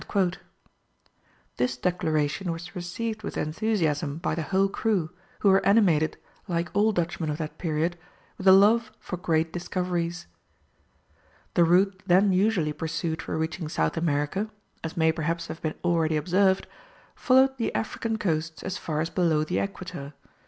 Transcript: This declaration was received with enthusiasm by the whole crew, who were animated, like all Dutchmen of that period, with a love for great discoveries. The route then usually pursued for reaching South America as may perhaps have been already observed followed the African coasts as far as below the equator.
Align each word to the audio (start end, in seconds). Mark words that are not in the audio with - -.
This 1.57 1.77
declaration 1.77 2.51
was 2.51 2.75
received 2.75 3.21
with 3.21 3.37
enthusiasm 3.37 4.17
by 4.17 4.33
the 4.33 4.41
whole 4.41 4.67
crew, 4.67 5.11
who 5.41 5.49
were 5.49 5.63
animated, 5.63 6.17
like 6.47 6.71
all 6.73 6.91
Dutchmen 6.91 7.29
of 7.29 7.37
that 7.37 7.59
period, 7.59 7.99
with 8.39 8.47
a 8.47 8.51
love 8.51 8.91
for 8.99 9.15
great 9.15 9.53
discoveries. 9.53 10.25
The 11.53 11.65
route 11.65 12.01
then 12.07 12.33
usually 12.33 12.73
pursued 12.73 13.21
for 13.21 13.37
reaching 13.37 13.67
South 13.69 13.95
America 13.95 14.49
as 14.83 14.97
may 14.97 15.11
perhaps 15.11 15.49
have 15.49 15.61
been 15.61 15.75
already 15.83 16.17
observed 16.17 16.65
followed 17.13 17.55
the 17.57 17.71
African 17.75 18.17
coasts 18.17 18.63
as 18.63 18.79
far 18.79 19.01
as 19.01 19.11
below 19.11 19.43
the 19.43 19.59
equator. 19.59 20.13